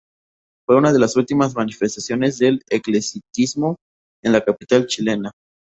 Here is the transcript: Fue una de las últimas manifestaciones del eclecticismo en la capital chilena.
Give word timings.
Fue 0.65 0.77
una 0.77 0.91
de 0.91 0.97
las 0.97 1.15
últimas 1.15 1.53
manifestaciones 1.55 2.39
del 2.39 2.63
eclecticismo 2.71 3.75
en 4.23 4.31
la 4.31 4.43
capital 4.43 4.87
chilena. 4.87 5.29